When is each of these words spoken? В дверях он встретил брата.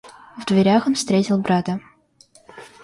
В 0.35 0.45
дверях 0.47 0.87
он 0.87 0.95
встретил 0.95 1.37
брата. 1.37 1.79